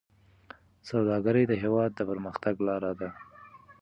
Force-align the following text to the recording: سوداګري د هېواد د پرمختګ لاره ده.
سوداګري 0.89 1.43
د 1.47 1.53
هېواد 1.63 1.91
د 1.95 1.99
پرمختګ 2.09 2.55
لاره 2.67 2.91
ده. 2.99 3.09